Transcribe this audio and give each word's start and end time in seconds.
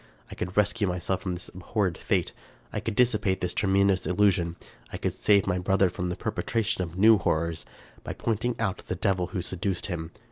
I 0.31 0.33
could 0.33 0.57
rescue 0.57 0.87
myself 0.87 1.21
from 1.21 1.35
this 1.35 1.49
abhorred 1.49 1.95
fate; 1.95 2.31
I 2.73 2.79
could 2.79 2.95
dissipate 2.95 3.39
this 3.39 3.53
tremendous 3.53 4.07
illusion; 4.07 4.55
I 4.91 4.97
could 4.97 5.13
save 5.13 5.45
my 5.45 5.59
brother 5.59 5.91
from 5.91 6.09
the 6.09 6.15
perpetration 6.15 6.81
of 6.81 6.97
new 6.97 7.19
horrors, 7.19 7.67
by 8.03 8.13
pointing 8.13 8.59
out 8.59 8.81
the 8.87 8.95
devil 8.95 9.27
who 9.27 9.43
seduced 9.43 9.85
him. 9.85 10.09